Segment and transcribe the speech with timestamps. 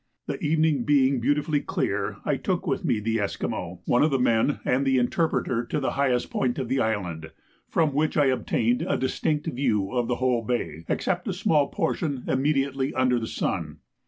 [0.25, 4.59] The evening being beautifully clear, I took with me the Esquimaux, one of the men,
[4.65, 7.29] and the interpreter to the highest point of the island,
[7.69, 12.23] from which I obtained a distinct view of the whole bay, except a small portion
[12.27, 13.77] immediately under the sun.